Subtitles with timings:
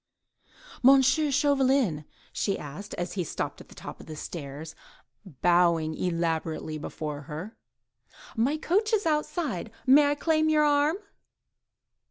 [0.83, 1.03] "M.
[1.03, 4.73] Chauvelin," she said, as he stopped on the top of the stairs,
[5.43, 7.55] bowing elaborately before her,
[8.35, 10.95] "my coach is outside; may I claim your arm?"